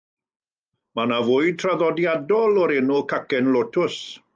Mae 1.01 1.05
yna 1.09 1.19
fwyd 1.29 1.61
traddodiadol 1.65 2.61
o'r 2.67 2.77
enw 2.83 3.03
"cacen 3.15 3.57
lotws". 3.59 4.07